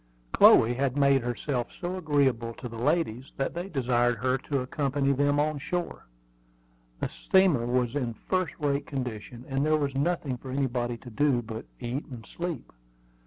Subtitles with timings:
[0.33, 5.11] Chloe had made herself so agreeable to the ladies that they desired her to accompany
[5.11, 6.07] them on shore.
[6.99, 11.43] The steamer was in first rate condition, and there was nothing for anybody to do
[11.43, 12.73] but eat and sleep.